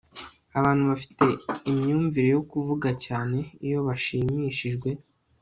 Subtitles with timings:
[0.59, 1.25] abantu bafite
[1.69, 4.89] imyumvire yo kuvuga cyane iyo bashimishijwe